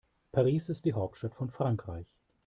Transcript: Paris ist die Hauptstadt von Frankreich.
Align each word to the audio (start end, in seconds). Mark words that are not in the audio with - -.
Paris 0.31 0.67
ist 0.69 0.85
die 0.85 0.93
Hauptstadt 0.95 1.35
von 1.35 1.51
Frankreich. 1.51 2.07